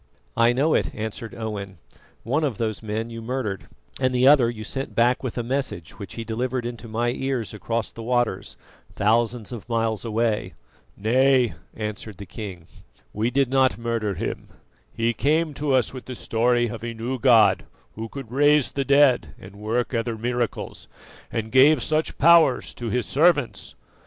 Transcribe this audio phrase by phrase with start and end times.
[0.35, 1.77] "I know it," answered Owen;
[2.23, 3.67] "one of those men you murdered,
[3.99, 7.53] and the other you sent back with a message which he delivered into my ears
[7.53, 8.57] across the waters,
[8.95, 10.55] thousands of miles away."
[10.97, 12.65] "Nay," answered the king,
[13.13, 14.47] "we did not murder him;
[14.91, 18.83] he came to us with the story of a new God who could raise the
[18.83, 20.87] dead and work other miracles,
[21.31, 23.75] and gave such powers to His servants.